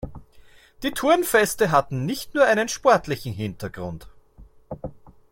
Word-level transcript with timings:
Die 0.81 0.93
Turnfeste 0.93 1.69
hatten 1.69 2.07
nicht 2.07 2.33
nur 2.33 2.45
einen 2.45 2.67
sportlichen 2.67 3.33
Hintergrund. 3.33 4.07